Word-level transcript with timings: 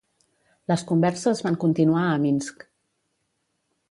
Les 0.71 0.83
converses 0.91 1.43
van 1.49 1.59
continuar 1.65 2.05
a 2.13 2.17
Minsk. 2.25 2.65